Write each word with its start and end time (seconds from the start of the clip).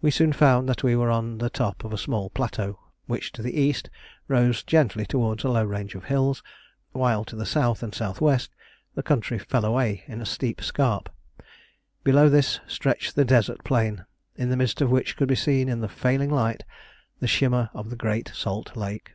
We 0.00 0.10
soon 0.10 0.32
found 0.32 0.70
that 0.70 0.82
we 0.82 0.96
were 0.96 1.10
on 1.10 1.36
the 1.36 1.50
top 1.50 1.84
of 1.84 1.92
a 1.92 1.98
small 1.98 2.30
plateau, 2.30 2.78
which 3.04 3.30
to 3.32 3.42
the 3.42 3.54
east 3.60 3.90
rose 4.26 4.62
gently 4.64 5.04
towards 5.04 5.44
a 5.44 5.50
low 5.50 5.64
range 5.66 5.94
of 5.94 6.04
hills; 6.04 6.42
while 6.92 7.26
to 7.26 7.36
the 7.36 7.42
S. 7.42 7.82
and 7.82 7.92
S.W. 7.92 8.36
the 8.94 9.02
country 9.02 9.38
fell 9.38 9.66
away 9.66 10.02
in 10.06 10.22
a 10.22 10.24
steep 10.24 10.62
scarp. 10.62 11.10
Below 12.04 12.30
this 12.30 12.60
stretched 12.66 13.16
the 13.16 13.24
desert 13.26 13.62
plain, 13.64 14.06
in 14.36 14.48
the 14.48 14.56
midst 14.56 14.80
of 14.80 14.90
which 14.90 15.14
could 15.18 15.28
be 15.28 15.34
seen 15.36 15.68
in 15.68 15.80
the 15.82 15.90
failing 15.90 16.30
light 16.30 16.62
the 17.20 17.28
shimmer 17.28 17.68
of 17.74 17.90
the 17.90 17.96
great 17.96 18.30
salt 18.34 18.78
lake. 18.78 19.12